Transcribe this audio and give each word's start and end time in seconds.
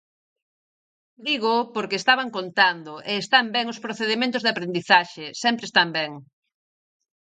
Dígoo 1.27 1.61
porque 1.75 1.99
estaban 2.01 2.29
contando, 2.37 2.93
e 3.11 3.13
están 3.23 3.45
ben 3.55 3.67
os 3.73 3.81
procedementos 3.85 4.41
de 4.43 4.51
aprendizaxe, 4.51 5.25
sempre 5.43 5.65
están 5.67 5.89
ben. 5.97 6.11